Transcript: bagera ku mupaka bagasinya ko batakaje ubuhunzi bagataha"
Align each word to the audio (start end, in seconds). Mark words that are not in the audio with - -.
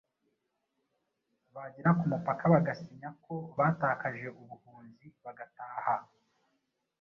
bagera 1.53 1.89
ku 1.97 2.03
mupaka 2.11 2.43
bagasinya 2.53 3.09
ko 3.23 3.33
batakaje 3.57 4.27
ubuhunzi 4.41 5.05
bagataha" 5.23 5.95